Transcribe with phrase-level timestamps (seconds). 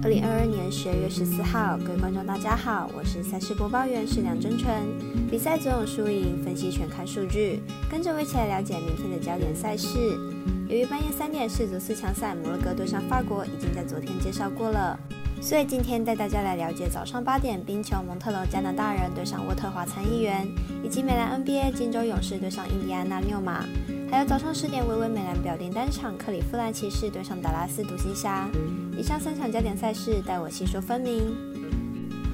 [0.00, 4.70] 二零二二年十二月十四号，各位观众大家好，我是赛事播报员是梁真纯。
[5.28, 7.60] 比赛总有输赢，分析全看数据，
[7.90, 9.98] 跟着我一起来了解明天的焦点赛事。
[10.68, 14.96] 由于半夜三点世足四强赛摩洛哥对上法国已经在昨天介绍过了，
[15.40, 20.46] 所以今天带大家来了解早上八点冰球蒙特楼加拿大人对上渥特华参议员，
[20.84, 23.64] 以及美兰 NBA 金州勇士对上印第安纳纽马。
[24.10, 28.48] 还有早上十点，微微美兰表定单场，克里夫兰骑士对上达拉斯独行侠。
[28.96, 31.36] 以上三场焦点赛事，待我细说分明。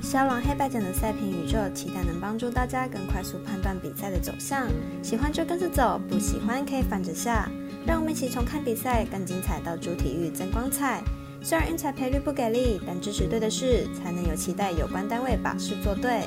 [0.00, 4.68] 小王黑白奖的赛评宇宙，期待能帮助大家更快速判断比赛的走向。
[5.02, 7.50] 喜欢就跟着走，不喜欢可以反着下。
[7.84, 11.02] 让我们一起从看比赛更精彩，到主体育增光彩。
[11.42, 16.22] 虽然运彩赔率不给力，但支持对的事，才能有期待有关单位把事做对。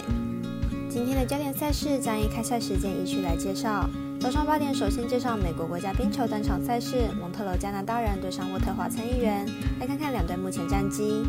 [0.89, 3.89] 今天的焦点赛事将以开赛时间依序来介绍。
[4.19, 9.45] 早上八点，首先介绍美国国家冰球单场赛事，蒙特楼加拿大人对上渥特华参议员。
[9.79, 11.23] 来看看两队目前战绩。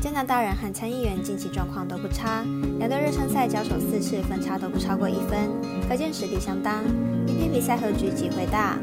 [0.00, 2.42] 加拿大人和参议员近期状况都不差，
[2.78, 5.50] 两队热身赛交手四次，分差都不超过一分，
[5.86, 6.82] 可见实力相当。
[7.26, 8.78] 明天比赛和局机会大。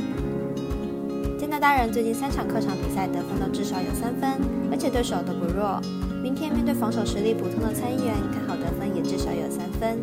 [1.40, 4.40] 加拿大人最近三场客场比赛得分都至少有三分，
[4.72, 5.82] 而且对手都不弱。
[6.24, 9.98] 明天面对防守实力普通的参议员，看好得分也至少有三分。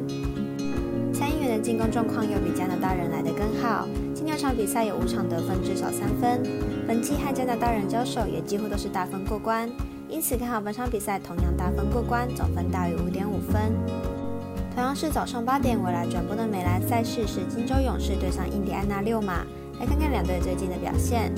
[1.12, 6.42] 参议员的进攻状况又比加拿大人来得更好，近六场比赛有五场得分至少三分。
[6.86, 9.68] 本季和加拿大人交手也几乎都是大分过关，
[10.08, 13.72] 因此看好本场比赛同样大分过关，总分大于五点五分。
[14.74, 19.44] 同样是早上八点，未来转播的美兰赛事是金州勇士对上印第安纳六马，
[19.80, 21.32] 来看看两队最近的表现。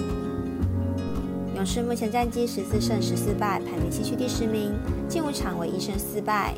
[1.57, 4.73] 勇士目前战绩十四胜十四败，排名西区第十名，
[5.09, 6.55] 近五场为一胜四败。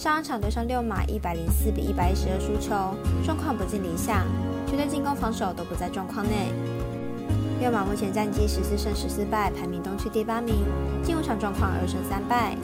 [0.00, 2.74] 上一场对上六马，一百零四比一百一十二输球，
[3.22, 4.24] 状况不尽理想，
[4.66, 6.54] 球队进攻防守都不在状况内。
[7.60, 10.54] 六马目前战绩十四胜十四败，排名东区第八名，
[11.02, 12.56] 近五场状况二胜三败。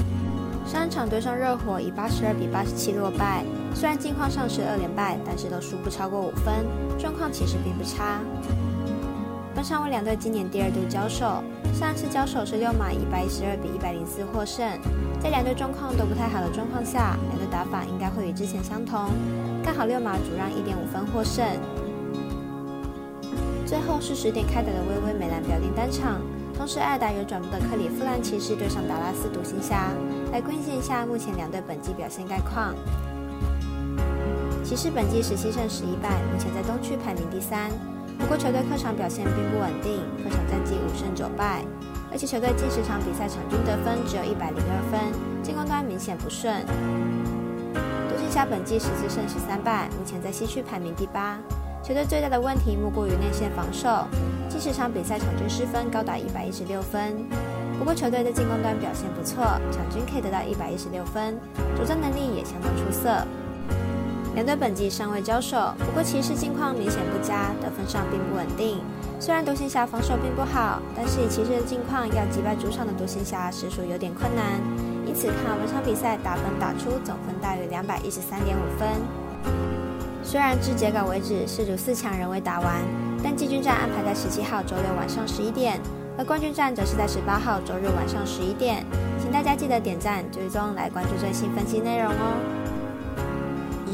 [0.66, 6.64] 上一场对上热火，以八十二比八十七落败，虽然近况上是二连败，但是都输不超过五分，
[6.98, 8.19] 状况其实并不差。
[9.54, 11.44] 本场为两队今年第二度交手，
[11.76, 14.66] 上一次交手是六马一百一十二比一百零四获胜。
[15.20, 19.10] 在两队状况都不太好的状况下，两队打法应该会与之前相同。
[19.62, 21.44] 看好六马主让一点五分获胜。
[23.66, 26.22] 最后是十点开打的微微美兰表定单场，
[26.56, 29.93] 同时艾达有转播的克里夫兰骑士对上达拉斯独行侠。
[30.32, 32.75] 来关心一下目前两队本季表现概况。
[34.64, 37.69] 骑士本季十七胜十一败，目前在东区排名第三。
[38.19, 41.62] 不过球队客场表现并不稳定，客场战绩五胜九败。
[42.10, 45.00] 而且球队近十场比赛场均得分只有一百零二分，
[45.43, 46.65] 进攻端明显不顺。
[48.09, 51.38] 独行侠本季十四胜十三败，目前在西区排名第八。
[51.82, 54.09] 球队最大的问题莫过于内线防守，
[54.49, 57.15] 近十场比赛场均失分高达一百一十六分。
[57.78, 61.38] 不过球队在进攻端表现不错，场均可以得到一百一十六分，
[61.76, 63.25] 主战能力也相当出色。
[64.36, 68.82] 两队本季尚未交手，不过骑士近况明显不佳，得分上并不稳定。
[69.19, 74.60] 虽然独行侠防守并不好，但是以骑士的近况要击败主场的独行侠实属有点困难。
[75.06, 78.86] 因此看好本场比赛打分打出总分大约两百一十三点五分。
[80.22, 82.82] 虽然至截稿为止世足四强仍未打完，
[83.25, 85.80] 但季军战安排在十七号周六晚上十一点，
[86.19, 88.84] 而冠军战则是在十八号周日晚上十一点。
[89.19, 92.66] 请大家记得点赞、追踪来关注最新分析内容哦。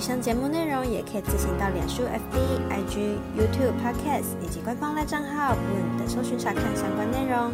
[0.02, 2.34] 以上节目内容也可以自行到脸书、FB、
[2.68, 7.52] IG、YouTube、Podcast 以及官方赖账号 Boom 等搜寻查看相关内容。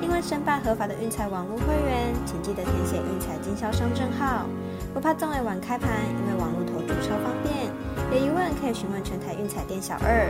[0.00, 4.44] 另外，申办合法的运彩网络会员，请记得填写运彩经销商证号。
[4.92, 5.88] 不怕中尾晚开盘，
[6.18, 7.70] 因为网络投注超方便。
[8.10, 10.28] 有疑问可以询问全台运彩店小二。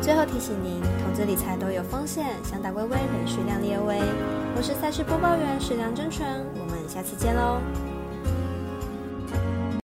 [0.00, 4.00] 最后提醒您，投资理财都有风险，想打微微，仍需量力而为。
[4.56, 6.26] 我是赛事播报员史梁真纯，
[6.58, 7.60] 我们下次见喽。